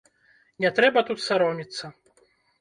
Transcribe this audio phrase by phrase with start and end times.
[0.63, 1.93] Не трэба тут саромецца.